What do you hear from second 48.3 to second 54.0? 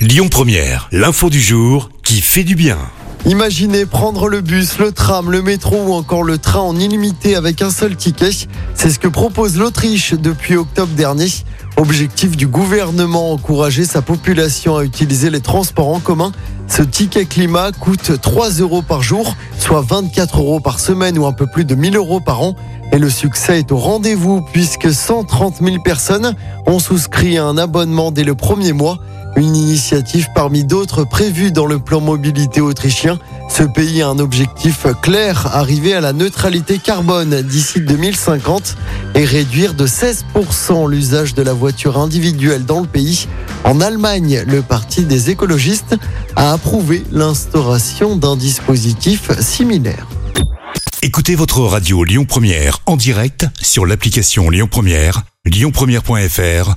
dispositif similaire. Écoutez votre radio Lyon Première en direct sur